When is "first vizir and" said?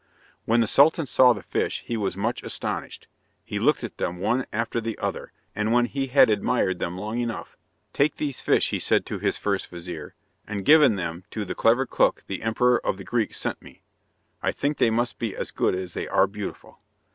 9.37-10.65